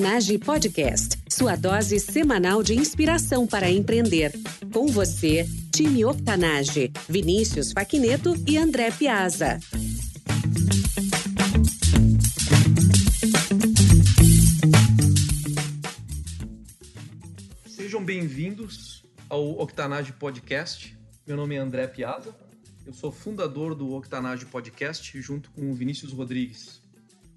[0.00, 4.32] Octanage Podcast, sua dose semanal de inspiração para empreender.
[4.72, 9.60] Com você, time Octanage, Vinícius Faquineto e André Piazza.
[17.66, 20.98] Sejam bem-vindos ao Octanage Podcast.
[21.26, 22.34] Meu nome é André Piazza.
[22.86, 26.79] Eu sou fundador do Octanage Podcast junto com o Vinícius Rodrigues.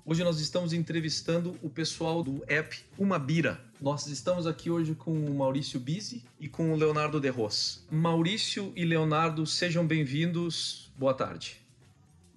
[0.06, 3.62] Hoje nós estamos entrevistando o pessoal do app Uma Bira.
[3.80, 7.86] Nós estamos aqui hoje com o Maurício Bisi e com o Leonardo De Ros.
[7.90, 10.92] Maurício e Leonardo, sejam bem-vindos.
[10.98, 11.62] Boa tarde.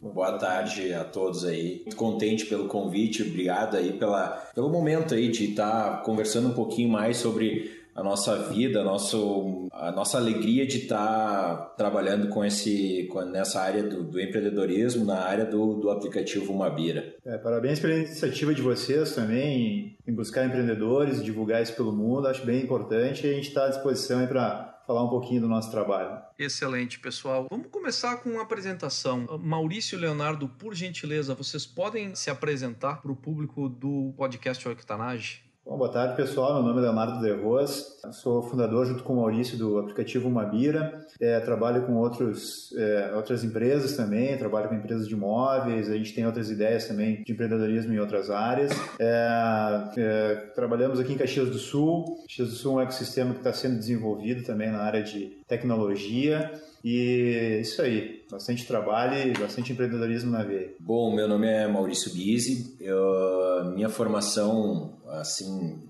[0.01, 1.80] Boa tarde a todos aí.
[1.83, 6.89] Muito contente pelo convite, obrigado aí pela, pelo momento aí de estar conversando um pouquinho
[6.89, 12.45] mais sobre a nossa vida, a, nosso, a nossa alegria de estar tá trabalhando com
[12.45, 17.16] esse, com, nessa área do, do, empreendedorismo, na área do, do aplicativo Umabira.
[17.25, 22.44] É, parabéns pela iniciativa de vocês também em buscar empreendedores, divulgar isso pelo mundo, acho
[22.44, 26.20] bem importante e a gente está à disposição para falar um pouquinho do nosso trabalho.
[26.38, 27.47] Excelente, pessoal.
[27.50, 29.27] Vamos começar com uma apresentação.
[29.42, 35.45] Maurício e Leonardo, por gentileza, vocês podem se apresentar para o público do podcast Octanage?
[35.69, 36.55] Bom, boa tarde, pessoal.
[36.55, 37.98] Meu nome é Leonardo De Roas.
[38.12, 41.00] Sou fundador, junto com o Maurício, do aplicativo Umabira.
[41.20, 45.91] É, trabalho com outros, é, outras empresas também, trabalho com empresas de imóveis.
[45.91, 48.70] A gente tem outras ideias também de empreendedorismo em outras áreas.
[49.00, 52.17] É, é trabalhamos aqui em Caxias do Sul.
[52.28, 56.48] Caxias do Sul é um ecossistema que está sendo desenvolvido também na área de tecnologia.
[56.89, 60.73] E isso aí, bastante trabalho e bastante empreendedorismo na veia.
[60.79, 62.77] Bom, meu nome é Maurício Bise.
[62.78, 65.83] Eu, minha formação assim,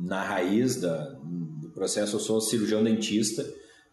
[0.00, 3.44] na raiz da, do processo, eu sou cirurgião dentista,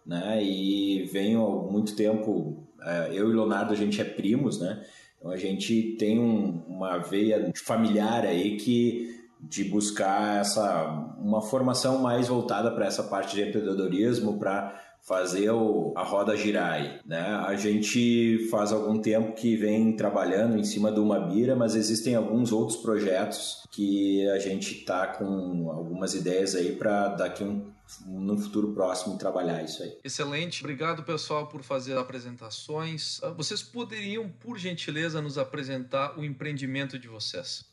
[0.05, 0.44] né?
[0.44, 4.85] E venho há muito tempo, é, eu e Leonardo, a gente é primos, né?
[5.17, 10.88] Então a gente tem um, uma veia familiar aí que de buscar essa
[11.19, 16.73] uma formação mais voltada para essa parte de empreendedorismo, para fazer o, a roda girar
[16.73, 17.22] aí, né?
[17.45, 22.51] A gente faz algum tempo que vem trabalhando em cima do Umabira, mas existem alguns
[22.51, 27.72] outros projetos que a gente está com algumas ideias aí para daqui um
[28.06, 29.97] no futuro próximo trabalhar isso aí.
[30.03, 30.63] Excelente.
[30.63, 33.19] Obrigado, pessoal, por fazer apresentações.
[33.22, 37.66] Ah, vocês poderiam, por gentileza, nos apresentar o empreendimento de vocês?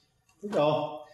[0.43, 1.08] Legal.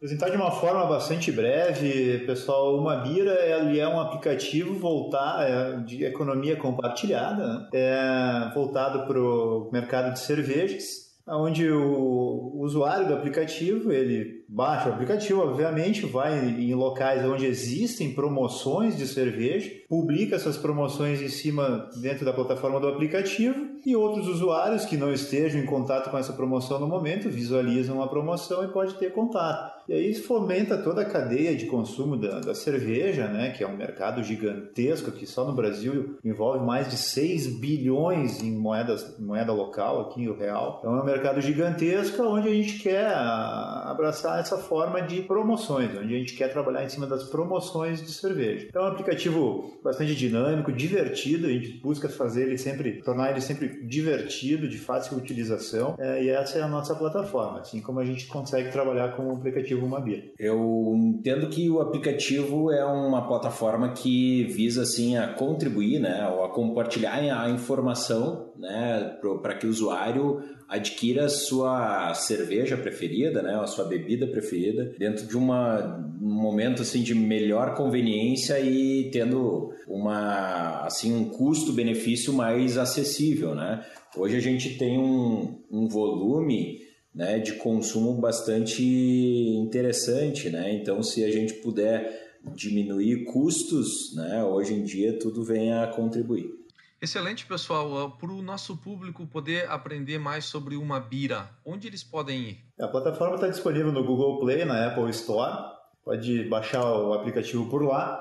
[0.00, 5.76] Apresentar de uma forma bastante breve, pessoal, uma Bira ele é um aplicativo voltar, é,
[5.80, 13.92] de economia compartilhada, é, voltado para o mercado de cervejas, onde o usuário do aplicativo
[13.92, 20.56] ele baixa o aplicativo, obviamente, vai em locais onde existem promoções de cerveja, publica essas
[20.56, 25.66] promoções em cima dentro da plataforma do aplicativo e outros usuários que não estejam em
[25.66, 29.80] contato com essa promoção no momento visualizam a promoção e pode ter contato.
[29.88, 33.76] E aí fomenta toda a cadeia de consumo da, da cerveja, né, que é um
[33.76, 40.00] mercado gigantesco que só no Brasil envolve mais de 6 bilhões em moedas, moeda local,
[40.02, 40.78] aqui o real.
[40.78, 46.14] Então é um mercado gigantesco onde a gente quer abraçar essa forma de promoções, onde
[46.14, 48.68] a gente quer trabalhar em cima das promoções de cerveja.
[48.74, 53.86] É um aplicativo bastante dinâmico, divertido, a gente busca fazer ele sempre, tornar ele sempre
[53.86, 58.26] divertido, de fácil utilização, é, e essa é a nossa plataforma, assim como a gente
[58.26, 60.24] consegue trabalhar com o aplicativo Mabia.
[60.38, 66.44] Eu entendo que o aplicativo é uma plataforma que visa assim a contribuir, né, ou
[66.44, 73.58] a compartilhar a informação, né, para que o usuário adquira a sua cerveja preferida, né,
[73.60, 79.72] a sua bebida preferida, dentro de uma, um momento assim de melhor conveniência e tendo
[79.88, 83.84] uma assim um custo-benefício mais acessível, né?
[84.16, 86.78] Hoje a gente tem um, um volume
[87.12, 90.72] né, de consumo bastante interessante, né?
[90.74, 96.59] Então se a gente puder diminuir custos, né, hoje em dia tudo vem a contribuir.
[97.02, 98.10] Excelente, pessoal.
[98.10, 102.58] Para o nosso público poder aprender mais sobre uma bira, onde eles podem ir?
[102.78, 105.70] A plataforma está disponível no Google Play, na Apple Store.
[106.04, 108.20] Pode baixar o aplicativo por lá.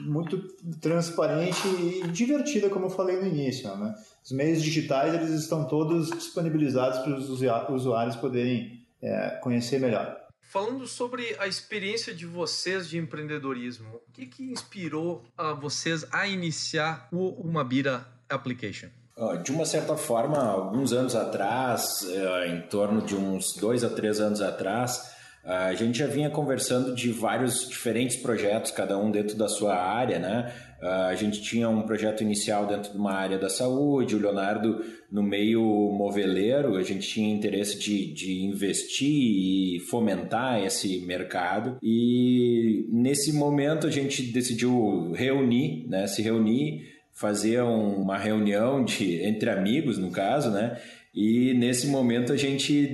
[0.00, 0.38] muito
[0.80, 3.74] transparente e divertida, como eu falei no início.
[3.76, 3.94] Né?
[4.24, 10.18] Os meios digitais eles estão todos disponibilizados para os usuários poderem é, conhecer melhor.
[10.42, 16.26] Falando sobre a experiência de vocês de empreendedorismo, o que, que inspirou a vocês a
[16.26, 18.88] iniciar o Umabira Application?
[19.44, 24.18] De uma certa forma, alguns anos atrás, é, em torno de uns dois a três
[24.18, 29.48] anos atrás, a gente já vinha conversando de vários diferentes projetos, cada um dentro da
[29.48, 30.52] sua área, né?
[30.82, 35.22] A gente tinha um projeto inicial dentro de uma área da saúde, o Leonardo no
[35.22, 41.78] meio moveleiro, a gente tinha interesse de, de investir e fomentar esse mercado.
[41.82, 46.06] E nesse momento a gente decidiu reunir, né?
[46.06, 46.82] Se reunir,
[47.12, 50.78] fazer uma reunião de, entre amigos, no caso, né?
[51.12, 52.86] E nesse momento a gente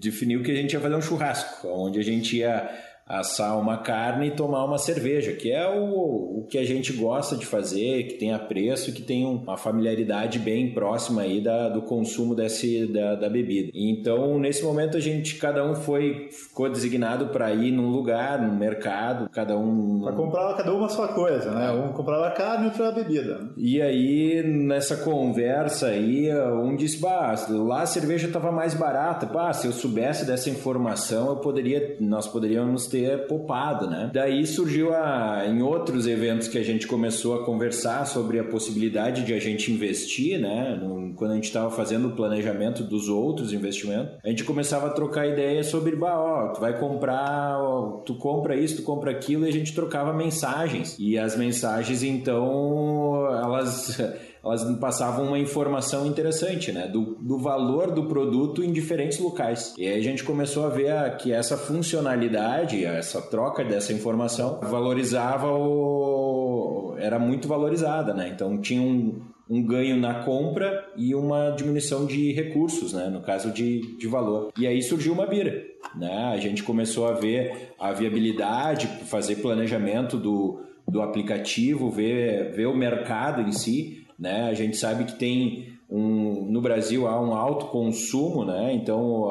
[0.00, 2.68] definiu que a gente ia fazer um churrasco, onde a gente ia
[3.12, 7.36] assar uma carne e tomar uma cerveja, que é o, o que a gente gosta
[7.36, 11.82] de fazer, que tem apreço e que tem uma familiaridade bem próxima aí da, do
[11.82, 13.70] consumo desse, da, da bebida.
[13.74, 18.56] Então, nesse momento, a gente, cada um foi, ficou designado para ir num lugar, num
[18.56, 20.00] mercado, cada um...
[20.00, 21.70] Para comprar cada uma a sua coisa, né?
[21.70, 23.50] Um comprava a carne e outro a bebida.
[23.58, 29.26] E aí, nessa conversa aí, um disse, bah, lá a cerveja estava mais barata.
[29.26, 34.10] Bah, se eu soubesse dessa informação, eu poderia, nós poderíamos ter ter poupado, né?
[34.12, 39.24] Daí surgiu a, em outros eventos que a gente começou a conversar sobre a possibilidade
[39.24, 40.80] de a gente investir, né?
[41.16, 45.26] Quando a gente estava fazendo o planejamento dos outros investimentos, a gente começava a trocar
[45.26, 49.48] ideias sobre, bah, ó, tu vai comprar, ó, tu compra isso, tu compra aquilo, e
[49.48, 50.96] a gente trocava mensagens.
[50.98, 54.00] E as mensagens, então, elas
[54.44, 56.88] elas me passavam uma informação interessante, né?
[56.88, 59.74] Do, do valor do produto em diferentes locais.
[59.78, 64.58] E aí a gente começou a ver a, que essa funcionalidade, essa troca dessa informação,
[64.62, 66.94] valorizava o.
[66.98, 68.28] era muito valorizada, né?
[68.28, 73.08] Então tinha um, um ganho na compra e uma diminuição de recursos, né?
[73.08, 74.50] no caso de, de valor.
[74.58, 75.62] E aí surgiu uma bira.
[75.94, 76.30] Né?
[76.32, 82.74] A gente começou a ver a viabilidade, fazer planejamento do, do aplicativo, ver, ver o
[82.76, 84.48] mercado em si né?
[84.48, 88.72] A gente sabe que tem um, no Brasil há um alto consumo, né?
[88.72, 89.24] Então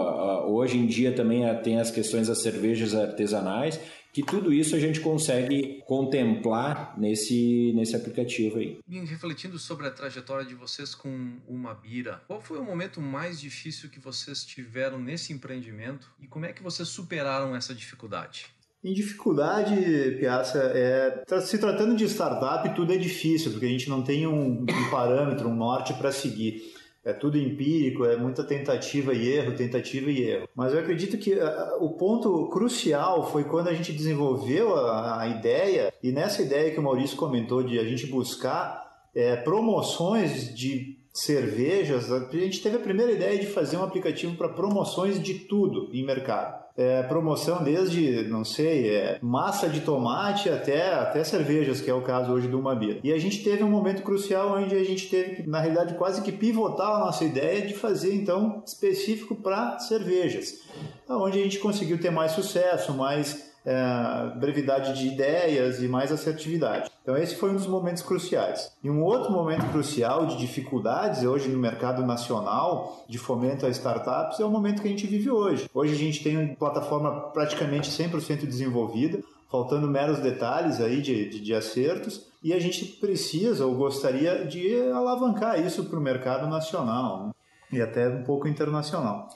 [0.48, 3.80] hoje em dia também tem as questões das cervejas artesanais,
[4.14, 8.80] que tudo isso a gente consegue contemplar nesse, nesse aplicativo aí.
[8.88, 13.40] E refletindo sobre a trajetória de vocês com uma bira, qual foi o momento mais
[13.40, 18.48] difícil que vocês tiveram nesse empreendimento e como é que vocês superaram essa dificuldade?
[18.84, 19.76] Em dificuldade,
[20.20, 24.64] Piazza, é, se tratando de startup, tudo é difícil, porque a gente não tem um,
[24.64, 26.64] um parâmetro, um norte para seguir.
[27.06, 30.50] É tudo empírico, é muita tentativa e erro, tentativa e erro.
[30.56, 31.38] Mas eu acredito que
[31.80, 36.80] o ponto crucial foi quando a gente desenvolveu a, a, ideia, e nessa ideia que
[36.80, 42.80] o Maurício comentou de a gente buscar é, promoções de cervejas, a gente teve a
[42.80, 48.24] primeira ideia de fazer um aplicativo para promoções de tudo em mercado é, promoção desde,
[48.24, 52.60] não sei, é, massa de tomate até, até cervejas, que é o caso hoje do
[52.60, 53.00] Umabira.
[53.04, 56.22] E a gente teve um momento crucial onde a gente teve que, na realidade, quase
[56.22, 60.62] que pivotar a nossa ideia de fazer, então, específico para cervejas.
[61.08, 66.91] Onde a gente conseguiu ter mais sucesso, mais é, brevidade de ideias e mais assertividade.
[67.02, 68.72] Então esse foi um dos momentos cruciais.
[68.84, 74.40] E um outro momento crucial de dificuldades hoje no mercado nacional de fomento a startups
[74.40, 75.70] é o momento que a gente vive hoje.
[75.74, 81.40] Hoje a gente tem uma plataforma praticamente 100% desenvolvida, faltando meros detalhes aí de, de,
[81.40, 87.28] de acertos, e a gente precisa ou gostaria de alavancar isso para o mercado nacional
[87.28, 87.32] né?
[87.72, 89.28] e até um pouco internacional.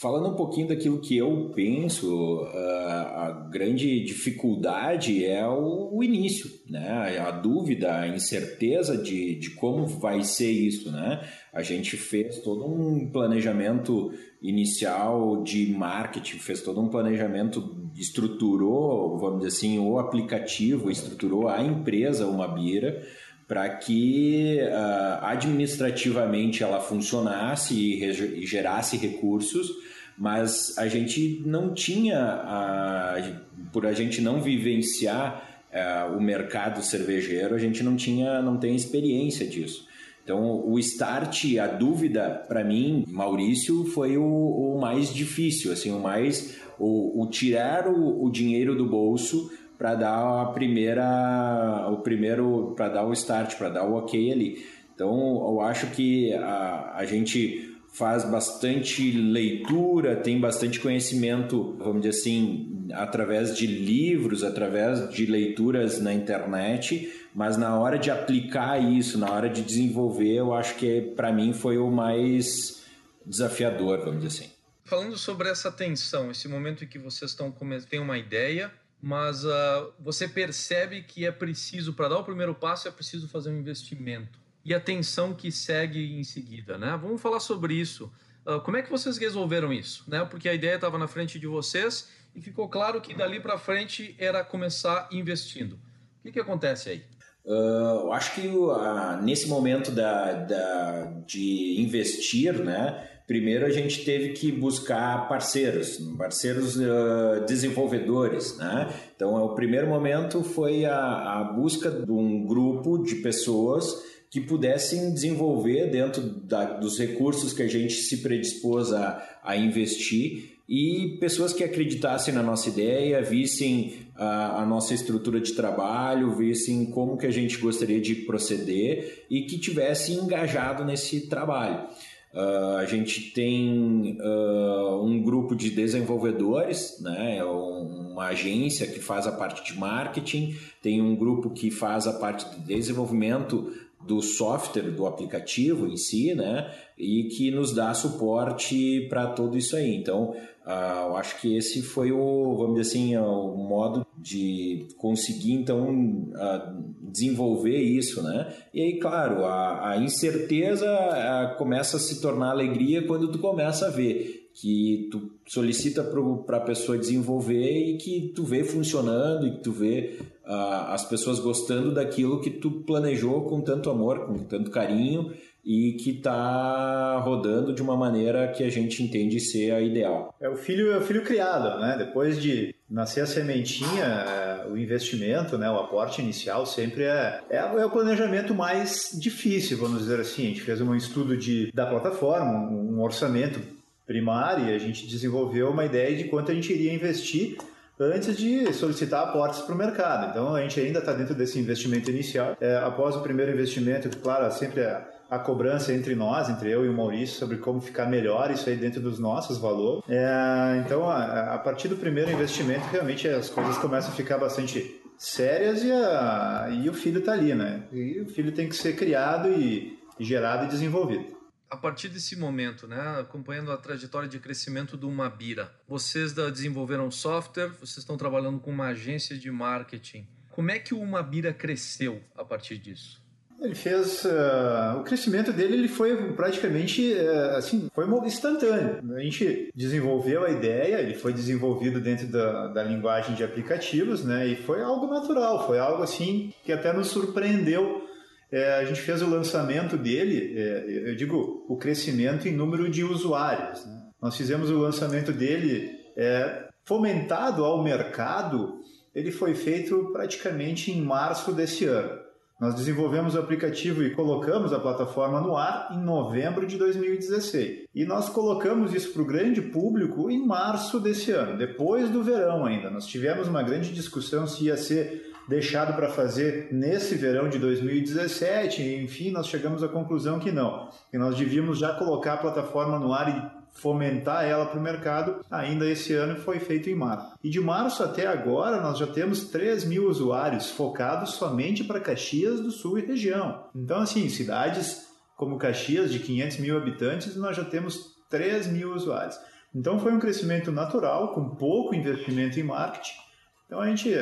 [0.00, 7.18] Falando um pouquinho daquilo que eu penso, a grande dificuldade é o início, né?
[7.18, 11.20] A dúvida, a incerteza de, de como vai ser isso, né?
[11.52, 19.40] A gente fez todo um planejamento inicial de marketing, fez todo um planejamento, estruturou, vamos
[19.40, 23.06] dizer assim, o aplicativo, estruturou a empresa, uma Bira,
[23.50, 29.68] para que uh, administrativamente ela funcionasse e, e, gerasse recursos,
[30.16, 33.40] mas a gente não tinha, uh,
[33.72, 38.76] por a gente não vivenciar uh, o mercado cervejeiro, a gente não tinha, não tem
[38.76, 39.84] experiência disso.
[40.22, 45.98] Então, o start, a dúvida, para mim, Maurício, foi o, o, mais difícil, assim, o
[45.98, 49.50] mais, o, o tirar o, o dinheiro do bolso
[49.80, 54.62] para dar a primeira, o primeiro, para dar o start, para dar o ok ali.
[54.94, 62.10] Então, eu acho que a, a gente faz bastante leitura, tem bastante conhecimento, vamos dizer
[62.10, 69.16] assim, através de livros, através de leituras na internet, mas na hora de aplicar isso,
[69.16, 72.84] na hora de desenvolver, eu acho que para mim foi o mais
[73.24, 74.52] desafiador, vamos dizer assim.
[74.84, 77.50] Falando sobre essa tensão, esse momento em que vocês estão
[77.88, 82.88] têm uma ideia, mas uh, você percebe que é preciso, para dar o primeiro passo,
[82.88, 84.38] é preciso fazer um investimento.
[84.64, 86.98] E a tensão que segue em seguida, né?
[87.00, 88.12] Vamos falar sobre isso.
[88.46, 90.04] Uh, como é que vocês resolveram isso?
[90.06, 90.24] Né?
[90.24, 94.14] Porque a ideia estava na frente de vocês e ficou claro que dali para frente
[94.18, 95.74] era começar investindo.
[95.74, 97.04] O que, que acontece aí?
[97.44, 104.04] Uh, eu acho que uh, nesse momento da, da, de investir, né, primeiro a gente
[104.04, 108.58] teve que buscar parceiros, parceiros uh, desenvolvedores.
[108.58, 108.92] Né?
[109.14, 113.86] Então, o primeiro momento foi a, a busca de um grupo de pessoas
[114.28, 120.56] que pudessem desenvolver dentro da, dos recursos que a gente se predispôs a, a investir
[120.68, 126.86] e pessoas que acreditassem na nossa ideia, vissem a, a, nossa estrutura de trabalho, vissem
[126.86, 131.88] como que a gente gostaria de proceder e que tivessem engajado nesse trabalho.
[132.32, 139.26] Uh, a gente tem uh, um grupo de desenvolvedores, né, é uma agência que faz
[139.26, 143.72] a parte de marketing, tem um grupo que faz a parte de desenvolvimento
[144.06, 146.72] do software, do aplicativo em si, né?
[146.96, 149.94] E que nos dá suporte para tudo isso aí.
[149.94, 150.34] Então,
[150.66, 155.90] uh, eu acho que esse foi o, vamos dizer assim, o modo de conseguir, então,
[155.90, 158.52] uh, desenvolver isso, né?
[158.72, 163.86] E aí, claro, a, a incerteza uh, começa a se tornar alegria quando tu começa
[163.86, 169.52] a ver que tu solicita para a pessoa desenvolver e que tu vê funcionando e
[169.52, 174.70] que tu vê as pessoas gostando daquilo que tu planejou com tanto amor, com tanto
[174.70, 175.32] carinho
[175.64, 180.34] e que está rodando de uma maneira que a gente entende ser a ideal.
[180.40, 181.96] É o filho, é o filho criado, né?
[181.98, 187.56] Depois de nascer a sementinha, é, o investimento, né, o aporte inicial sempre é, é,
[187.58, 190.46] é, o planejamento mais difícil, vamos dizer assim.
[190.46, 193.60] A gente fez um estudo de, da plataforma, um, um orçamento
[194.04, 197.56] primário e a gente desenvolveu uma ideia de quanto a gente iria investir
[198.00, 200.30] antes de solicitar aportes para o mercado.
[200.30, 202.56] Então a gente ainda está dentro desse investimento inicial.
[202.60, 206.88] É, após o primeiro investimento, claro, sempre a, a, cobrança entre nós, entre eu e
[206.88, 210.02] o Maurício, sobre como ficar melhor isso aí dentro dos nossos valores.
[210.08, 215.00] É, então a, a, partir do primeiro investimento, realmente as coisas começam a ficar bastante
[215.16, 217.84] sérias e, a, e o filho está ali, né?
[217.92, 222.34] E o filho tem que ser criado e, e gerado e desenvolvido a partir desse
[222.34, 228.58] momento, né, acompanhando a trajetória de crescimento do Mabira, vocês desenvolveram software, vocês estão trabalhando
[228.58, 230.26] com uma agência de marketing.
[230.50, 233.22] Como é que o Mabira cresceu a partir disso?
[233.60, 239.00] Ele fez uh, o crescimento dele, ele foi praticamente uh, assim, foi instantâneo.
[239.14, 244.46] A gente desenvolveu a ideia, ele foi desenvolvido dentro da, da linguagem de aplicativos, né?
[244.46, 248.08] E foi algo natural, foi algo assim que até nos surpreendeu
[248.52, 253.04] é, a gente fez o lançamento dele, é, eu digo, o crescimento em número de
[253.04, 253.86] usuários.
[253.86, 254.02] Né?
[254.20, 258.80] Nós fizemos o lançamento dele é, fomentado ao mercado,
[259.14, 262.19] ele foi feito praticamente em março desse ano.
[262.60, 267.86] Nós desenvolvemos o aplicativo e colocamos a plataforma no ar em novembro de 2016.
[267.94, 272.66] E nós colocamos isso para o grande público em março desse ano, depois do verão
[272.66, 272.90] ainda.
[272.90, 278.82] Nós tivemos uma grande discussão se ia ser deixado para fazer nesse verão de 2017,
[279.02, 283.12] enfim, nós chegamos à conclusão que não, que nós devíamos já colocar a plataforma no
[283.12, 287.34] ar fomentar ela para o mercado ainda esse ano foi feito em março.
[287.42, 292.60] E de março até agora nós já temos 3 mil usuários focados somente para Caxias
[292.60, 293.64] do Sul e região.
[293.74, 295.10] Então, assim, cidades
[295.40, 299.40] como Caxias, de 500 mil habitantes, nós já temos 3 mil usuários.
[299.74, 303.16] Então foi um crescimento natural, com pouco investimento em marketing.
[303.64, 304.12] Então a gente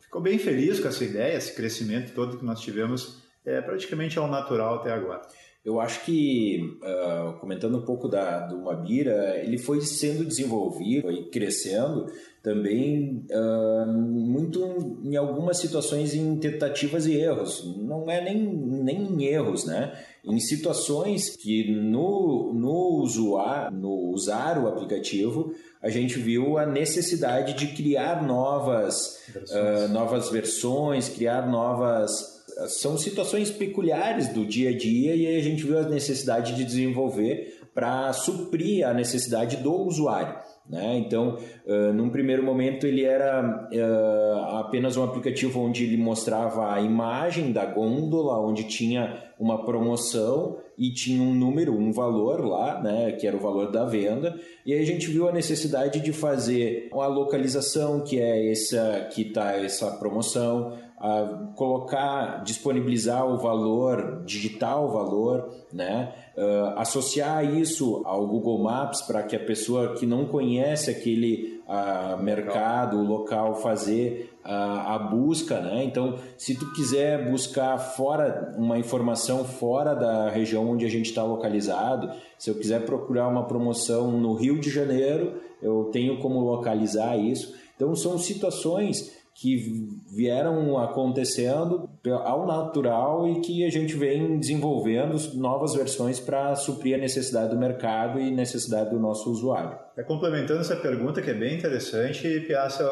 [0.00, 4.28] ficou bem feliz com essa ideia, esse crescimento todo que nós tivemos, é praticamente ao
[4.28, 5.22] natural até agora.
[5.68, 11.24] Eu acho que, uh, comentando um pouco da, do Mabira, ele foi sendo desenvolvido, foi
[11.24, 12.06] crescendo
[12.42, 17.76] também uh, muito em algumas situações em tentativas e erros.
[17.76, 19.92] Não é nem, nem em erros, né?
[20.24, 27.52] Em situações que no, no, usuar, no usar o aplicativo, a gente viu a necessidade
[27.52, 32.37] de criar novas versões, uh, novas versões criar novas.
[32.66, 37.58] São situações peculiares do dia a dia e a gente viu a necessidade de desenvolver
[37.72, 40.34] para suprir a necessidade do usuário.
[40.68, 40.98] Né?
[40.98, 46.80] Então, uh, num primeiro momento, ele era uh, apenas um aplicativo onde ele mostrava a
[46.80, 53.12] imagem da gôndola, onde tinha uma promoção e tinha um número, um valor lá, né,
[53.12, 54.38] que era o valor da venda.
[54.66, 59.22] E aí a gente viu a necessidade de fazer uma localização, que é essa que
[59.22, 66.12] está essa promoção, a colocar, disponibilizar o valor, digitar o valor, né?
[66.36, 72.20] Uh, associar isso ao Google Maps para que a pessoa que não conhece aquele uh,
[72.20, 75.84] mercado, local, fazer uh, a busca, né?
[75.84, 81.22] Então, se tu quiser buscar fora uma informação fora da região onde a gente está
[81.22, 87.16] localizado, se eu quiser procurar uma promoção no Rio de Janeiro, eu tenho como localizar
[87.16, 87.54] isso.
[87.76, 91.88] Então, são situações que vieram acontecendo
[92.24, 97.56] ao natural e que a gente vem desenvolvendo novas versões para suprir a necessidade do
[97.56, 99.78] mercado e necessidade do nosso usuário.
[99.96, 102.82] É, complementando essa pergunta que é bem interessante, Piazza,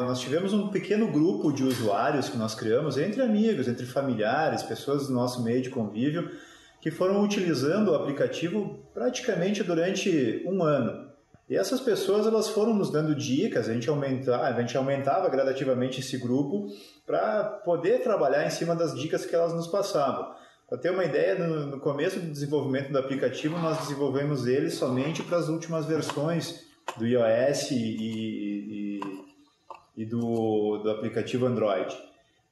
[0.00, 5.06] nós tivemos um pequeno grupo de usuários que nós criamos entre amigos, entre familiares, pessoas
[5.06, 6.28] do nosso meio de convívio,
[6.80, 11.11] que foram utilizando o aplicativo praticamente durante um ano.
[11.48, 16.00] E essas pessoas elas foram nos dando dicas, a gente, aumenta, a gente aumentava gradativamente
[16.00, 16.68] esse grupo
[17.06, 20.34] para poder trabalhar em cima das dicas que elas nos passavam.
[20.68, 25.22] Para ter uma ideia, no, no, começo do desenvolvimento do aplicativo, nós desenvolvemos ele somente
[25.22, 26.64] para as últimas versões
[26.96, 29.00] do iOS e, e,
[29.96, 31.94] e do, do aplicativo Android.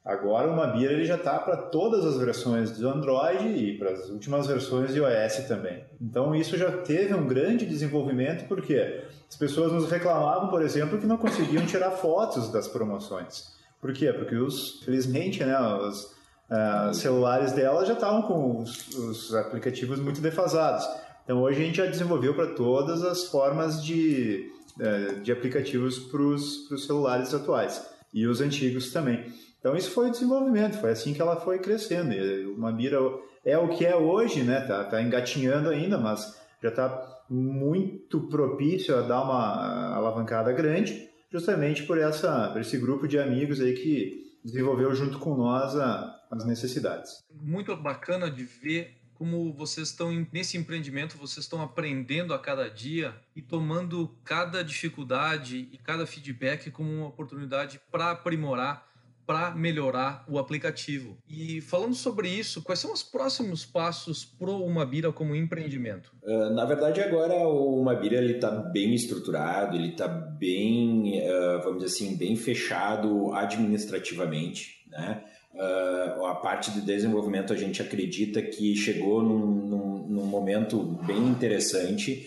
[0.04, 4.08] Agora o Mabira ele já está para todas as versões do Android e para as
[4.08, 5.84] últimas versões de iOS também.
[6.00, 11.06] Então isso já teve um grande desenvolvimento porque as pessoas nos reclamavam, por exemplo, que
[11.06, 13.52] não conseguiam tirar fotos das promoções.
[13.78, 14.10] Por quê?
[14.12, 16.04] Porque os, felizmente, né, os
[16.50, 20.88] uh, celulares dela já estavam com os, os aplicativos muito defasados.
[21.24, 26.22] Então hoje a gente já desenvolveu para todas as formas de, uh, de aplicativos para
[26.22, 29.26] os celulares atuais e os antigos também.
[29.60, 32.12] Então isso foi o desenvolvimento, foi assim que ela foi crescendo.
[32.52, 32.98] O Mabira
[33.44, 34.62] é o que é hoje, né?
[34.62, 41.84] Tá, tá engatinhando ainda, mas já está muito propício a dar uma alavancada grande, justamente
[41.84, 46.44] por essa, por esse grupo de amigos aí que desenvolveu junto com nós a, as
[46.44, 47.22] necessidades.
[47.30, 53.14] Muito bacana de ver como vocês estão nesse empreendimento, vocês estão aprendendo a cada dia
[53.36, 58.89] e tomando cada dificuldade e cada feedback como uma oportunidade para aprimorar
[59.30, 61.16] para melhorar o aplicativo.
[61.28, 66.12] E falando sobre isso, quais são os próximos passos para o Umabira como empreendimento?
[66.20, 71.94] Uh, na verdade, agora o Umabira está bem estruturado, ele está bem, uh, vamos dizer
[71.94, 75.22] assim, bem fechado administrativamente, né?
[75.54, 81.28] Uh, a parte de desenvolvimento a gente acredita que chegou num, num, num momento bem
[81.28, 82.26] interessante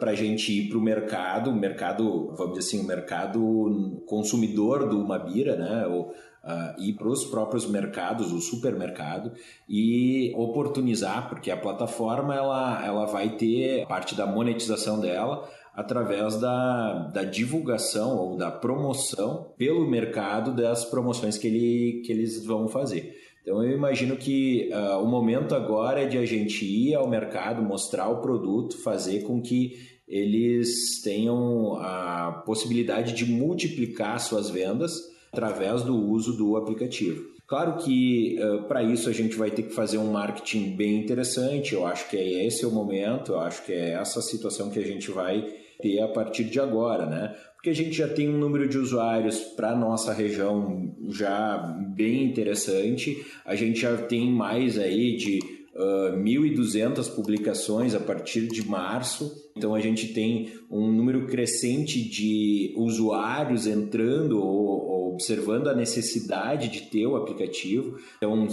[0.00, 4.98] para a gente ir para o mercado, mercado, vamos dizer assim, o mercado consumidor do
[5.06, 5.86] Mabira, né?
[5.86, 6.12] Ou,
[6.46, 9.32] uh, ir para os próprios mercados, o supermercado
[9.68, 17.10] e oportunizar, porque a plataforma ela, ela vai ter parte da monetização dela através da,
[17.12, 23.14] da divulgação ou da promoção pelo mercado das promoções que, ele, que eles vão fazer.
[23.46, 27.62] Então eu imagino que uh, o momento agora é de a gente ir ao mercado,
[27.62, 34.92] mostrar o produto, fazer com que eles tenham a possibilidade de multiplicar suas vendas
[35.32, 37.35] através do uso do aplicativo.
[37.46, 41.74] Claro que uh, para isso a gente vai ter que fazer um marketing bem interessante.
[41.74, 44.86] Eu acho que é esse o momento, eu acho que é essa situação que a
[44.86, 45.46] gente vai
[45.80, 47.36] ter a partir de agora, né?
[47.66, 51.58] porque a gente já tem um número de usuários para nossa região já
[51.96, 53.26] bem interessante.
[53.44, 55.40] A gente já tem mais aí de
[55.74, 59.50] uh, 1.200 publicações a partir de março.
[59.56, 66.82] Então a gente tem um número crescente de usuários entrando ou, observando a necessidade de
[66.82, 67.98] ter o aplicativo.
[68.18, 68.46] Então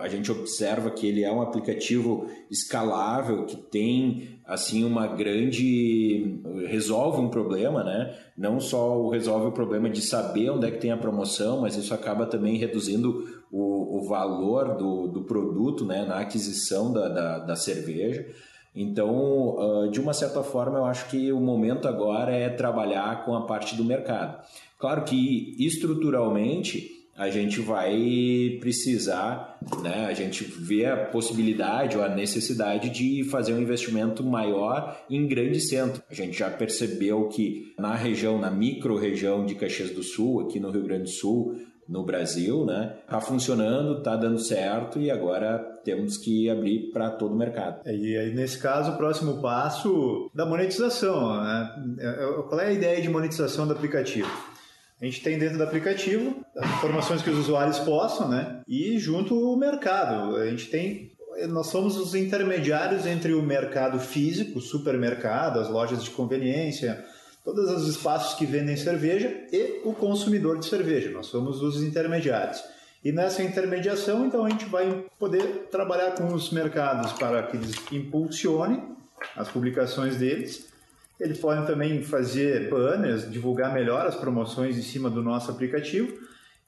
[0.00, 7.20] a gente observa que ele é um aplicativo escalável que tem assim uma grande resolve
[7.20, 8.14] um problema, né?
[8.36, 11.92] Não só resolve o problema de saber onde é que tem a promoção, mas isso
[11.92, 16.04] acaba também reduzindo o, o valor do, do produto, né?
[16.04, 18.26] Na aquisição da, da, da cerveja.
[18.74, 23.44] Então, de uma certa forma, eu acho que o momento agora é trabalhar com a
[23.44, 24.40] parte do mercado.
[24.78, 32.08] Claro que estruturalmente a gente vai precisar, né, a gente vê a possibilidade ou a
[32.08, 36.00] necessidade de fazer um investimento maior em grande centro.
[36.08, 40.70] A gente já percebeu que na região, na micro-região de Caxias do Sul, aqui no
[40.70, 41.56] Rio Grande do Sul,
[41.88, 42.96] no Brasil, né?
[43.08, 47.80] Tá funcionando, tá dando certo e agora temos que abrir para todo o mercado.
[47.86, 51.96] É, e aí, nesse caso, o próximo passo da monetização, né?
[51.98, 54.28] É, qual é a ideia de monetização do aplicativo?
[55.00, 58.60] A gente tem dentro do aplicativo as informações que os usuários possam, né?
[58.66, 60.36] E junto o mercado.
[60.36, 61.12] A gente tem
[61.46, 67.04] nós somos os intermediários entre o mercado físico, supermercado, as lojas de conveniência,
[67.44, 71.10] todos os espaços que vendem cerveja e o consumidor de cerveja.
[71.10, 72.62] Nós somos os intermediários.
[73.04, 77.76] E nessa intermediação, então, a gente vai poder trabalhar com os mercados para que eles
[77.92, 78.82] impulsionem
[79.36, 80.67] as publicações deles.
[81.20, 86.16] Eles podem também fazer banners, divulgar melhor as promoções em cima do nosso aplicativo.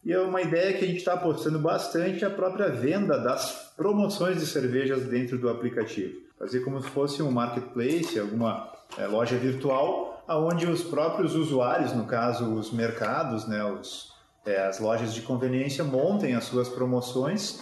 [0.05, 4.41] E é uma ideia que a gente está apostando bastante a própria venda das promoções
[4.41, 6.19] de cervejas dentro do aplicativo.
[6.39, 12.07] Fazer como se fosse um marketplace, alguma é, loja virtual, aonde os próprios usuários, no
[12.07, 14.13] caso os mercados, né, os,
[14.47, 17.61] é, as lojas de conveniência, montem as suas promoções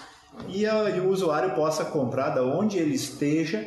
[0.48, 3.66] e, a, e o usuário possa comprar da onde ele esteja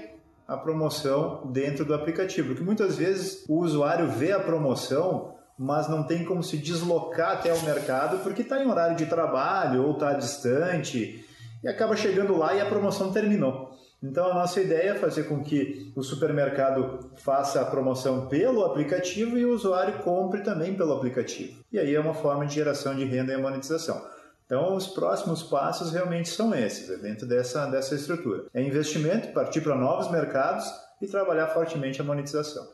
[0.53, 2.49] a promoção dentro do aplicativo.
[2.49, 7.53] Porque muitas vezes o usuário vê a promoção mas não tem como se deslocar até
[7.53, 11.23] o mercado porque está em horário de trabalho ou está distante
[11.63, 13.69] e acaba chegando lá e a promoção terminou.
[14.01, 19.37] Então a nossa ideia é fazer com que o supermercado faça a promoção pelo aplicativo
[19.37, 21.63] e o usuário compre também pelo aplicativo.
[21.71, 24.03] E aí é uma forma de geração de renda e monetização.
[24.51, 28.47] Então, os próximos passos realmente são esses, é dentro dessa, dessa estrutura.
[28.53, 30.69] É investimento, partir para novos mercados
[31.01, 32.67] e trabalhar fortemente a monetização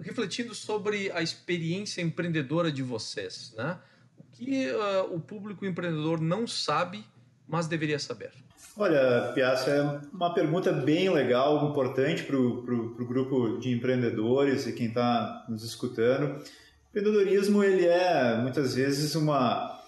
[0.00, 3.76] refletindo sobre a experiência empreendedora de vocês, né?
[4.16, 7.04] O que uh, o público empreendedor não sabe,
[7.46, 8.30] mas deveria saber?
[8.78, 14.86] Olha, Piazza, é uma pergunta bem legal, importante para o grupo de empreendedores e quem
[14.86, 16.36] está nos escutando.
[16.36, 19.79] O empreendedorismo ele é muitas vezes uma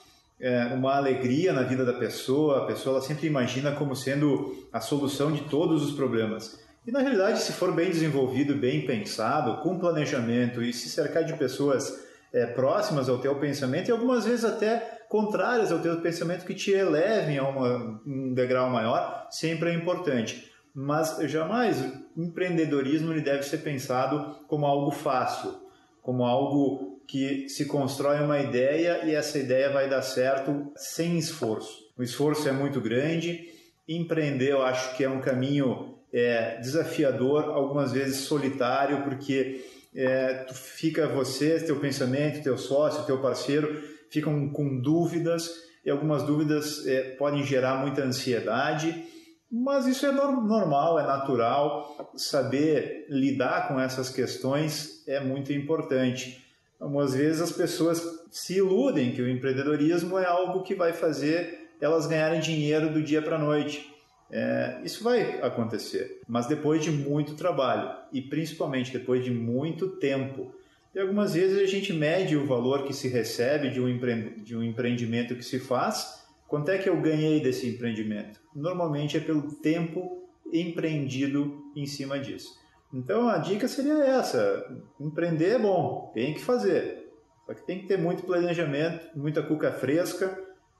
[0.43, 2.65] é, uma alegria na vida da pessoa.
[2.65, 6.61] A pessoa ela sempre imagina como sendo a solução de todos os problemas.
[6.85, 11.35] E na realidade, se for bem desenvolvido, bem pensado, com planejamento e se cercar de
[11.35, 16.55] pessoas é, próximas ao teu pensamento e algumas vezes até contrárias ao teu pensamento que
[16.55, 20.51] te elevem a uma, um degrau maior, sempre é importante.
[20.75, 21.81] Mas jamais
[22.17, 25.55] o empreendedorismo ele deve ser pensado como algo fácil,
[26.01, 31.93] como algo que se constrói uma ideia e essa ideia vai dar certo sem esforço.
[31.95, 33.51] O esforço é muito grande.
[33.87, 39.63] Empreender, eu acho que é um caminho é, desafiador, algumas vezes solitário, porque
[39.95, 45.51] é, tu fica você, teu pensamento, teu sócio, teu parceiro ficam com dúvidas
[45.85, 49.05] e algumas dúvidas é, podem gerar muita ansiedade,
[49.51, 52.11] mas isso é normal, é natural.
[52.17, 56.41] Saber lidar com essas questões é muito importante.
[56.83, 62.09] Algumas vezes as pessoas se iludem que o empreendedorismo é algo que vai fazer elas
[62.09, 63.89] ganharem dinheiro do dia para a noite.
[64.29, 70.53] É, isso vai acontecer, mas depois de muito trabalho e principalmente depois de muito tempo.
[70.93, 74.41] E algumas vezes a gente mede o valor que se recebe de um, empre...
[74.43, 76.25] de um empreendimento que se faz.
[76.49, 78.41] Quanto é que eu ganhei desse empreendimento?
[78.53, 82.61] Normalmente é pelo tempo empreendido em cima disso.
[82.93, 84.65] Então a dica seria essa:
[85.01, 87.09] empreender é bom, tem que fazer.
[87.47, 90.39] Só que tem que ter muito planejamento, muita cuca fresca,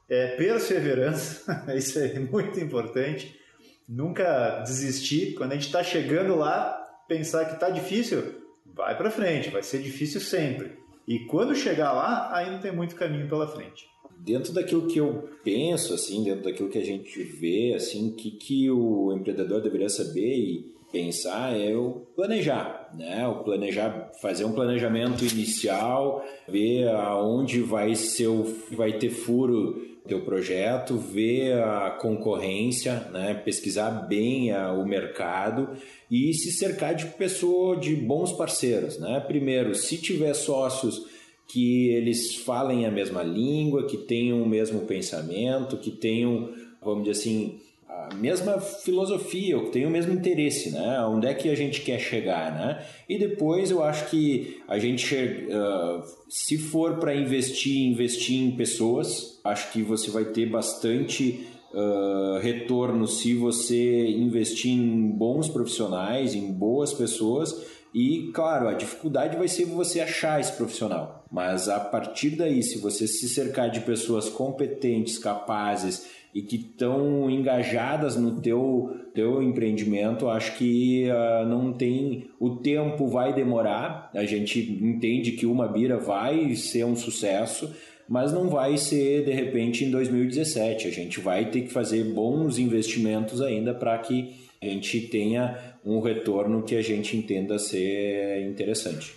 [0.09, 3.41] é, perseverança, isso é muito importante
[3.89, 5.35] nunca desistir.
[5.35, 8.23] Quando a gente está chegando lá, pensar que está difícil,
[8.65, 10.73] vai para frente, vai ser difícil sempre.
[11.07, 13.91] E quando chegar lá, ainda tem muito caminho pela frente.
[14.21, 18.71] Dentro daquilo que eu penso, assim, dentro daquilo que a gente vê, assim, que que
[18.71, 23.27] o empreendedor deveria saber e pensar é o planejar, né?
[23.27, 30.21] O planejar, fazer um planejamento inicial, ver aonde vai ser o, vai ter furo teu
[30.21, 35.71] projeto, ver a concorrência, né, pesquisar bem a, o mercado
[36.11, 39.21] e se cercar de pessoa de bons parceiros, né?
[39.21, 41.07] Primeiro, se tiver sócios
[41.47, 46.51] que eles falem a mesma língua, que tenham o mesmo pensamento, que tenham,
[46.83, 47.61] vamos dizer assim,
[47.93, 51.01] a mesma filosofia, que tem o mesmo interesse, né?
[51.07, 52.85] Onde é que a gente quer chegar, né?
[53.09, 59.41] E depois eu acho que a gente, uh, se for para investir, investir em pessoas,
[59.45, 66.51] acho que você vai ter bastante uh, retorno se você investir em bons profissionais, em
[66.51, 67.55] boas pessoas.
[67.95, 71.27] E, claro, a dificuldade vai ser você achar esse profissional.
[71.31, 77.31] Mas a partir daí, se você se cercar de pessoas competentes, capazes e que estão
[77.31, 82.31] engajadas no teu, teu empreendimento, acho que uh, não tem.
[82.41, 87.75] O tempo vai demorar, a gente entende que uma bira vai ser um sucesso,
[88.09, 90.89] mas não vai ser de repente em 2017.
[90.89, 96.01] A gente vai ter que fazer bons investimentos ainda para que a gente tenha um
[96.01, 99.15] retorno que a gente entenda ser interessante.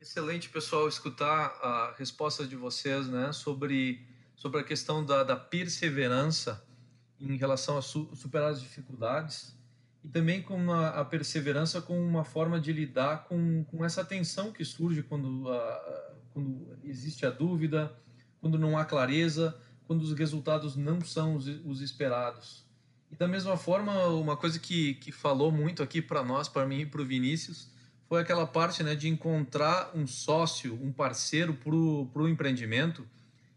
[0.00, 4.00] Excelente, pessoal, escutar a resposta de vocês né, sobre,
[4.42, 6.66] sobre a questão da, da perseverança
[7.20, 9.56] em relação a su superar as dificuldades
[10.02, 14.50] e também com a, a, perseverança como uma forma de lidar com, com essa tensão
[14.50, 17.96] que surge quando, a, quando existe a dúvida,
[18.40, 22.66] quando não há clareza, quando os resultados não são os, os esperados.
[23.12, 26.80] E da mesma forma, uma coisa que, que falou muito aqui para nós, para mim
[26.80, 27.70] e para o Vinícius,
[28.08, 33.06] foi aquela parte né, de encontrar um sócio, um parceiro para o empreendimento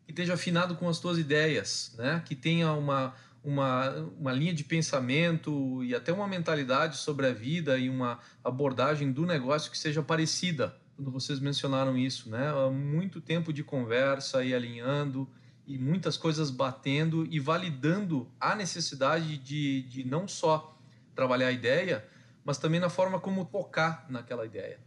[0.05, 2.21] que esteja afinado com as tuas ideias, né?
[2.25, 3.13] que tenha uma,
[3.43, 3.89] uma,
[4.19, 9.25] uma linha de pensamento e até uma mentalidade sobre a vida e uma abordagem do
[9.25, 10.75] negócio que seja parecida.
[10.95, 12.53] Quando vocês mencionaram isso, né?
[12.71, 15.29] Muito tempo de conversa e alinhando
[15.67, 20.79] e muitas coisas batendo e validando a necessidade de, de não só
[21.13, 22.05] trabalhar a ideia,
[22.45, 24.79] mas também na forma como tocar naquela ideia.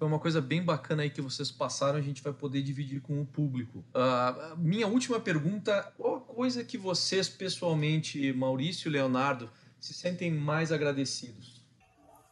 [0.00, 3.20] Foi uma coisa bem bacana aí que vocês passaram, a gente vai poder dividir com
[3.20, 3.84] o público.
[3.94, 10.30] Uh, minha última pergunta: qual a coisa que vocês, pessoalmente, Maurício e Leonardo, se sentem
[10.30, 11.62] mais agradecidos?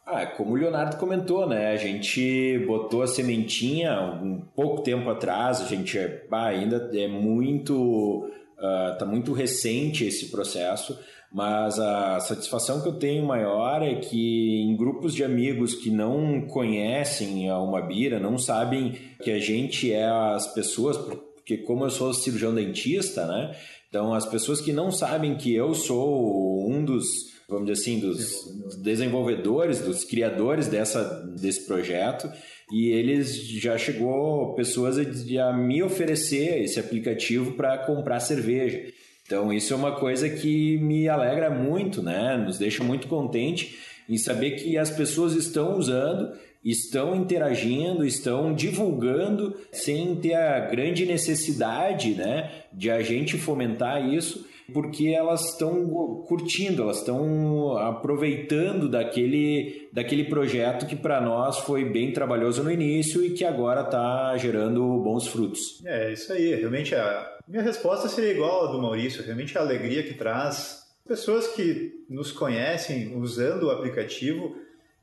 [0.03, 1.67] Ah, como o Leonardo comentou, né?
[1.67, 5.95] A gente botou a sementinha um pouco tempo atrás, a gente
[6.31, 8.31] ah, ainda é muito.
[8.57, 10.99] Uh, tá muito recente esse processo,
[11.31, 16.41] mas a satisfação que eu tenho maior é que em grupos de amigos que não
[16.47, 22.13] conhecem a Umabira, não sabem que a gente é as pessoas, porque como eu sou
[22.13, 23.55] cirurgião dentista, né?
[23.89, 27.05] Então as pessoas que não sabem que eu sou um dos,
[27.47, 31.03] vamos dizer assim, dos desenvolvedores, dos criadores dessa,
[31.39, 32.27] desse projeto,
[32.71, 38.91] e eles já chegou pessoas a, a me oferecer esse aplicativo para comprar cerveja.
[39.29, 42.35] Então, isso é uma coisa que me alegra muito, né?
[42.35, 43.77] Nos deixa muito contente
[44.09, 46.31] em saber que as pessoas estão usando,
[46.65, 54.47] estão interagindo, estão divulgando sem ter a grande necessidade, né, de a gente fomentar isso,
[54.73, 62.11] porque elas estão curtindo, elas estão aproveitando daquele, daquele projeto que para nós foi bem
[62.11, 65.81] trabalhoso no início e que agora está gerando bons frutos.
[65.85, 66.55] É, isso aí.
[66.55, 71.47] Realmente a minha resposta seria igual à do Maurício, realmente a alegria que traz pessoas
[71.47, 74.55] que nos conhecem usando o aplicativo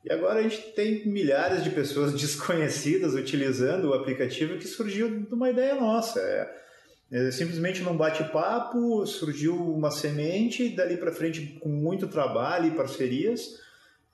[0.07, 5.35] e agora a gente tem milhares de pessoas desconhecidas utilizando o aplicativo que surgiu de
[5.35, 6.21] uma ideia nossa.
[6.21, 6.66] É,
[7.33, 13.65] simplesmente num bate-papo surgiu uma semente dali para frente com muito trabalho e parcerias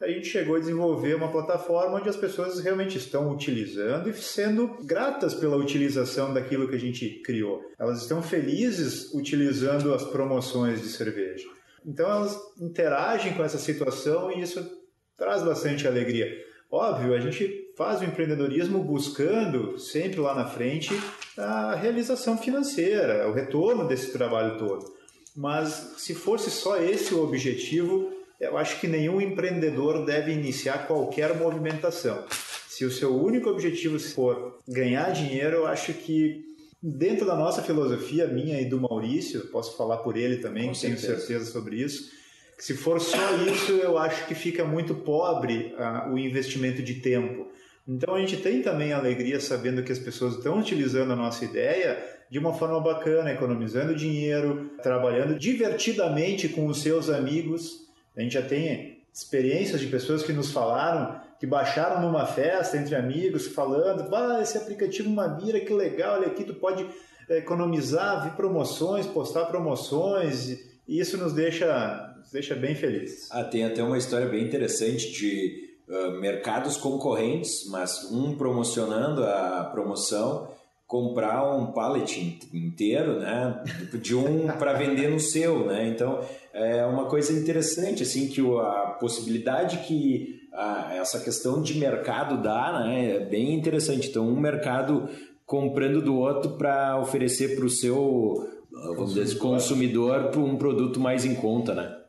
[0.03, 4.77] a gente chegou a desenvolver uma plataforma onde as pessoas realmente estão utilizando e sendo
[4.85, 7.63] gratas pela utilização daquilo que a gente criou.
[7.79, 11.47] Elas estão felizes utilizando as promoções de cerveja.
[11.87, 14.69] Então elas interagem com essa situação e isso
[15.17, 16.52] traz bastante alegria.
[16.73, 20.91] Óbvio, a gente faz o empreendedorismo buscando sempre lá na frente
[21.37, 24.91] a realização financeira, o retorno desse trabalho todo.
[25.37, 31.37] Mas se fosse só esse o objetivo, eu acho que nenhum empreendedor deve iniciar qualquer
[31.37, 32.25] movimentação.
[32.67, 36.43] Se o seu único objetivo for ganhar dinheiro, eu acho que
[36.83, 40.99] dentro da nossa filosofia, minha e do Maurício, posso falar por ele também, Com tenho
[40.99, 41.45] certeza.
[41.53, 42.11] sobre isso,
[42.59, 47.49] se for só isso, eu acho que fica muito pobre uh, o investimento de tempo.
[47.87, 51.99] Então a gente tem também alegria sabendo que as pessoas estão utilizando a nossa ideia
[52.31, 57.83] de uma forma bacana, economizando dinheiro, trabalhando divertidamente com os seus amigos
[58.17, 62.95] a gente já tem experiências de pessoas que nos falaram que baixaram numa festa entre
[62.95, 66.87] amigos, falando: ah, esse aplicativo Mabira, que legal, olha aqui, tu pode
[67.29, 70.51] eh, economizar, ver promoções, postar promoções,
[70.87, 73.29] e isso nos deixa, nos deixa bem felizes.
[73.31, 79.69] Ah, tem até uma história bem interessante de uh, mercados concorrentes, mas um promocionando a
[79.73, 80.49] promoção
[80.87, 85.89] comprar um pallet inteiro, né, de um para vender no seu, né?
[85.89, 86.21] Então
[86.53, 92.85] é uma coisa interessante assim que a possibilidade que a, essa questão de mercado dá,
[92.85, 94.11] né, é bem interessante.
[94.11, 95.09] Então um mercado
[95.47, 101.35] comprando do outro para oferecer para o seu vamos dizer, consumidor um produto mais em
[101.35, 102.02] conta, né?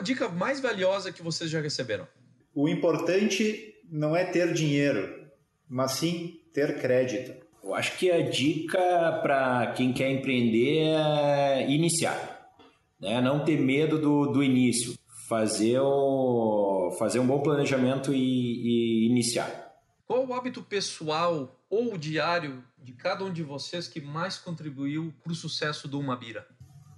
[0.00, 2.08] Qual a dica mais valiosa que vocês já receberam?
[2.54, 5.26] O importante não é ter dinheiro,
[5.68, 7.34] mas sim ter crédito.
[7.62, 8.78] Eu acho que a dica
[9.20, 12.50] para quem quer empreender é iniciar,
[12.98, 13.20] né?
[13.20, 14.94] não ter medo do, do início,
[15.28, 19.70] fazer, o, fazer um bom planejamento e, e iniciar.
[20.06, 25.32] Qual o hábito pessoal ou diário de cada um de vocês que mais contribuiu para
[25.32, 26.46] o sucesso do Umabira?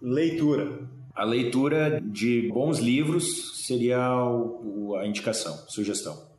[0.01, 0.89] Leitura.
[1.15, 6.31] A leitura de bons livros seria a indicação, sugestão.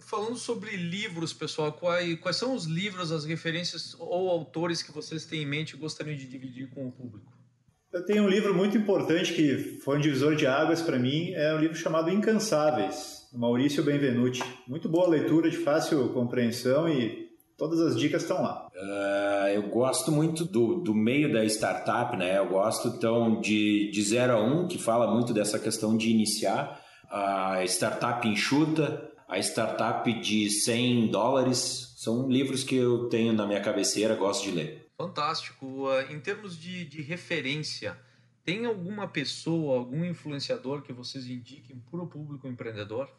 [0.00, 5.26] Falando sobre livros, pessoal, quais, quais são os livros, as referências ou autores que vocês
[5.26, 7.32] têm em mente e gostariam de dividir com o público?
[7.92, 11.54] Eu tenho um livro muito importante que foi um divisor de águas para mim, é
[11.54, 14.42] um livro chamado Incansáveis, Maurício Benvenuti.
[14.66, 17.27] Muito boa leitura, de fácil compreensão e
[17.58, 18.68] todas as dicas estão lá.
[18.74, 22.38] Uh, eu gosto muito do, do meio da startup, né?
[22.38, 26.08] Eu gosto então de, de 0 a 1, um, que fala muito dessa questão de
[26.08, 26.80] iniciar.
[27.10, 33.60] A startup enxuta, a startup de 100 dólares, são livros que eu tenho na minha
[33.60, 34.88] cabeceira, gosto de ler.
[34.96, 35.88] Fantástico.
[35.88, 37.98] Ah, em termos de, de referência,
[38.44, 43.10] tem alguma pessoa, algum influenciador que vocês indiquem para o público empreendedor?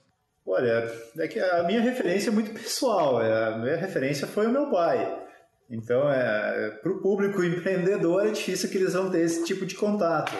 [0.51, 3.21] Olha, é que a minha referência é muito pessoal.
[3.21, 5.23] É, a minha referência foi o meu pai.
[5.69, 9.75] Então, é, para o público empreendedor é difícil que eles vão ter esse tipo de
[9.75, 10.33] contato.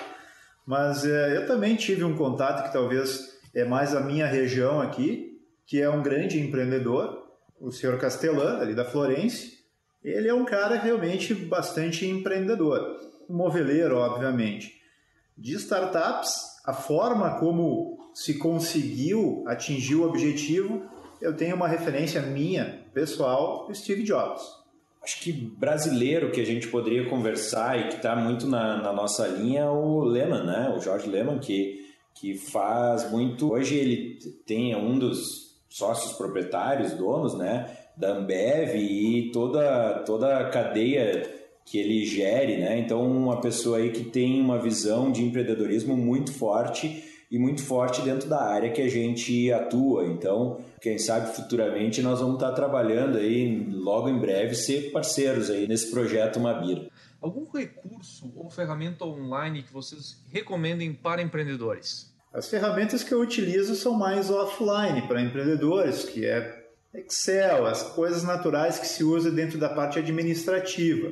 [0.66, 5.40] Mas é, eu também tive um contato que talvez é mais a minha região aqui,
[5.68, 7.28] que é um grande empreendedor,
[7.60, 9.60] o senhor Castelã, ali da Florence,
[10.04, 12.98] ele é um cara realmente bastante empreendedor,
[13.30, 14.74] moveleiro, obviamente.
[15.38, 16.32] De startups,
[16.66, 20.84] a forma como se conseguiu atingir o objetivo,
[21.22, 24.42] eu tenho uma referência minha, pessoal, Steve Jobs.
[25.02, 29.28] Acho que brasileiro que a gente poderia conversar e que está muito na, na, nossa
[29.28, 30.74] linha é o Lehman, né?
[30.76, 33.54] O Jorge Lehman, que, que faz muito.
[33.54, 37.78] Hoje ele tem um dos sócios proprietários, donos, né?
[38.00, 41.30] da Ambev e toda, toda a cadeia
[41.66, 42.80] que ele gere, né?
[42.80, 48.02] Então, uma pessoa aí que tem uma visão de empreendedorismo muito forte e muito forte
[48.02, 50.06] dentro da área que a gente atua.
[50.06, 55.68] Então, quem sabe futuramente nós vamos estar trabalhando aí, logo em breve, ser parceiros aí
[55.68, 56.88] nesse projeto Mabira.
[57.22, 62.14] Algum recurso ou ferramenta online que vocês recomendem para empreendedores?
[62.34, 66.60] As ferramentas que eu utilizo são mais offline para empreendedores, que é
[66.94, 71.12] Excel, as coisas naturais que se usa dentro da parte administrativa.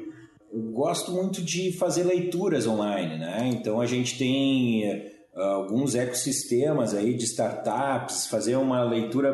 [0.52, 3.52] Eu gosto muito de fazer leituras online, né?
[3.54, 9.34] Então a gente tem uh, alguns ecossistemas aí de startups, fazer uma leitura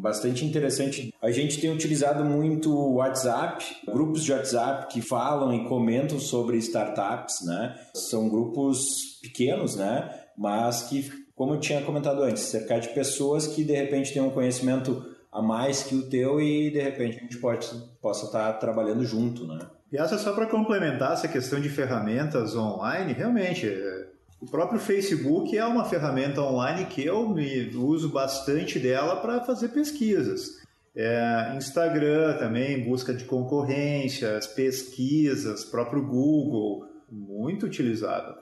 [0.00, 1.14] bastante interessante.
[1.22, 6.58] A gente tem utilizado muito o WhatsApp, grupos de WhatsApp que falam e comentam sobre
[6.58, 7.74] startups, né?
[7.94, 10.10] São grupos pequenos, né?
[10.36, 14.30] Mas que, como eu tinha comentado antes, cercar de pessoas que de repente têm um
[14.30, 17.66] conhecimento a mais que o teu e de repente a gente pode,
[18.00, 19.58] possa estar trabalhando junto, né?
[19.90, 24.06] E essa só para complementar essa questão de ferramentas online, realmente, é,
[24.44, 29.68] o próprio Facebook é uma ferramenta online que eu me uso bastante dela para fazer
[29.68, 30.62] pesquisas.
[30.94, 38.36] É, Instagram também, busca de concorrências, pesquisas, próprio Google, muito utilizado.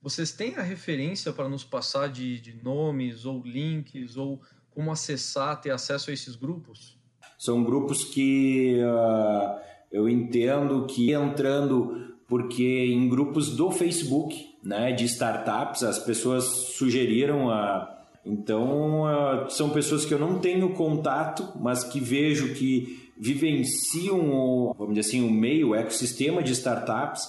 [0.00, 5.60] Vocês têm a referência para nos passar de, de nomes ou links ou como acessar,
[5.60, 6.98] ter acesso a esses grupos?
[7.38, 9.60] São grupos que uh,
[9.92, 17.50] eu entendo que entrando porque em grupos do Facebook, né, de startups, as pessoas sugeriram
[17.50, 17.88] a
[18.24, 19.02] então
[19.48, 25.08] são pessoas que eu não tenho contato, mas que vejo que vivenciam o, vamos dizer
[25.08, 27.28] assim, o meio, o ecossistema de startups.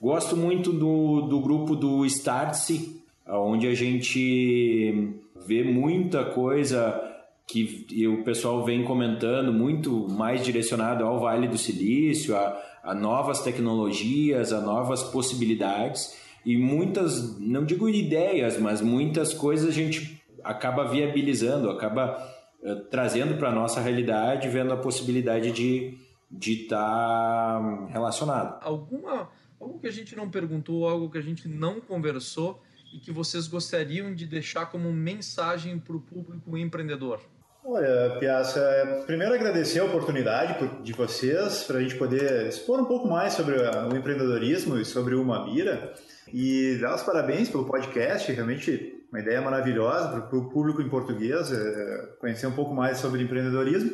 [0.00, 5.14] Gosto muito do, do grupo do Startse, onde a gente
[5.46, 6.98] vê muita coisa
[7.46, 13.40] que o pessoal vem comentando, muito mais direcionado ao Vale do Silício, a, a novas
[13.42, 20.88] tecnologias, a novas possibilidades e muitas, não digo ideias, mas muitas coisas a gente acaba
[20.88, 22.16] viabilizando, acaba
[22.62, 25.98] uh, trazendo para a nossa realidade, vendo a possibilidade de
[26.30, 28.58] de estar tá relacionado.
[28.62, 29.28] Alguma
[29.60, 32.62] algo que a gente não perguntou, algo que a gente não conversou
[32.94, 37.20] e que vocês gostariam de deixar como mensagem para o público empreendedor?
[37.64, 42.84] Olha, Piazza, é, primeiro agradecer a oportunidade de vocês para a gente poder expor um
[42.84, 45.94] pouco mais sobre o empreendedorismo e sobre o Mabira
[46.32, 51.52] e dar os parabéns pelo podcast, realmente uma ideia maravilhosa para o público em português,
[51.52, 53.90] é, conhecer um pouco mais sobre empreendedorismo.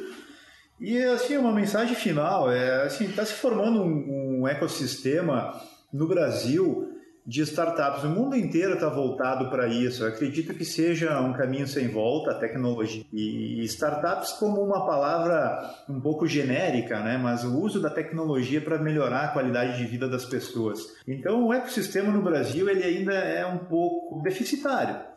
[0.81, 5.53] E assim, uma mensagem final, é assim, está se formando um, um ecossistema
[5.93, 6.92] no Brasil
[7.27, 8.05] de startups.
[8.05, 10.03] O mundo inteiro está voltado para isso.
[10.03, 13.05] Eu acredito que seja um caminho sem volta a tecnologia.
[13.13, 17.17] E startups como uma palavra um pouco genérica, né?
[17.17, 20.97] mas o uso da tecnologia para melhorar a qualidade de vida das pessoas.
[21.07, 25.13] Então o ecossistema no Brasil ele ainda é um pouco deficitário.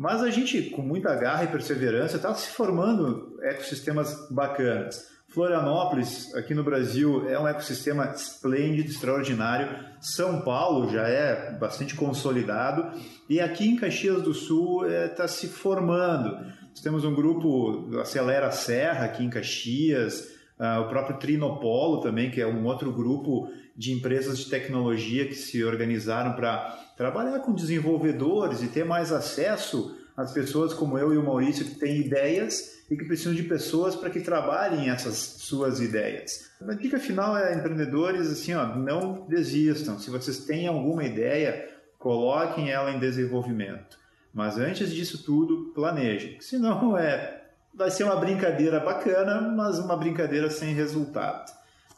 [0.00, 5.10] Mas a gente, com muita garra e perseverança, está se formando ecossistemas bacanas.
[5.30, 9.68] Florianópolis, aqui no Brasil, é um ecossistema esplêndido, extraordinário.
[10.00, 15.28] São Paulo já é bastante consolidado e aqui em Caxias do Sul está é, tá
[15.28, 16.30] se formando.
[16.70, 22.40] Nós temos um grupo Acelera Serra aqui em Caxias, uh, o próprio Trinopolo também, que
[22.40, 28.64] é um outro grupo de empresas de tecnologia que se organizaram para trabalhar com desenvolvedores
[28.64, 32.96] e ter mais acesso às pessoas como eu e o Maurício que têm ideias e
[32.96, 36.50] que precisam de pessoas para que trabalhem essas suas ideias.
[36.60, 39.98] A dica final é empreendedores assim, ó, não desistam.
[39.98, 41.68] Se vocês têm alguma ideia,
[41.98, 43.98] coloquem ela em desenvolvimento.
[44.32, 46.40] Mas antes disso tudo, planejem.
[46.40, 47.38] Senão é
[47.72, 51.52] vai ser uma brincadeira bacana, mas uma brincadeira sem resultado.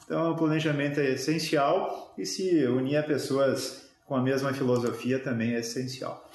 [0.04, 5.54] Então, o planejamento é essencial e se unir a pessoas com a mesma filosofia também
[5.54, 6.30] é essencial.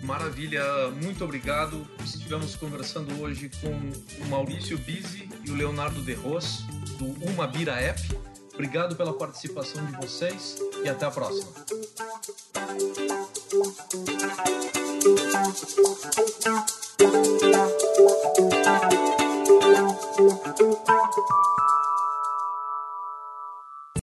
[0.03, 0.63] Maravilha,
[1.03, 1.87] muito obrigado.
[2.03, 6.65] Estivemos conversando hoje com o Maurício Bizzi e o Leonardo De Ros
[6.99, 8.01] do Uma Bira App.
[8.55, 11.51] Obrigado pela participação de vocês e até a próxima.
[18.61, 19.20] Thank you.
[20.29, 21.60] Thank you.